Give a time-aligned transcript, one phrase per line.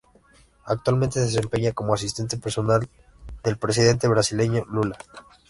[0.65, 2.89] Actualmente se desempeña como asistente personal
[3.43, 4.97] del presidente brasileño Lula.